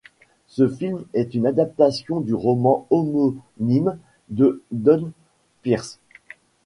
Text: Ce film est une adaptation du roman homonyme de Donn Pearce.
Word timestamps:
Ce 0.47 0.67
film 0.67 1.05
est 1.13 1.35
une 1.35 1.45
adaptation 1.45 2.21
du 2.21 2.33
roman 2.33 2.87
homonyme 2.89 3.99
de 4.29 4.63
Donn 4.71 5.11
Pearce. 5.61 5.99